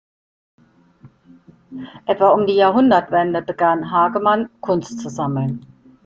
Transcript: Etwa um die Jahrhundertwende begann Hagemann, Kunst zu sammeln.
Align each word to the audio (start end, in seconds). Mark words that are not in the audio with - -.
Etwa 2.07 2.29
um 2.33 2.47
die 2.47 2.53
Jahrhundertwende 2.55 3.43
begann 3.43 3.91
Hagemann, 3.91 4.49
Kunst 4.59 4.99
zu 4.99 5.09
sammeln. 5.09 5.63